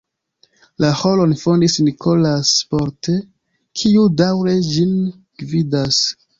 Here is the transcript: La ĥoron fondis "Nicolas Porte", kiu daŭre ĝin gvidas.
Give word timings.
La 0.83 0.87
ĥoron 1.01 1.35
fondis 1.41 1.75
"Nicolas 1.89 2.55
Porte", 2.73 3.17
kiu 3.83 4.09
daŭre 4.25 4.59
ĝin 4.73 4.99
gvidas. 5.45 6.05